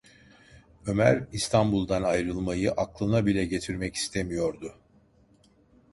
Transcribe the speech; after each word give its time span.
Ömer 0.85 1.27
İstanbul’dan 1.31 2.03
ayrılmayı 2.03 2.71
aklına 2.71 3.25
bile 3.25 3.45
getirmek 3.45 3.95
istemiyordu. 3.95 4.75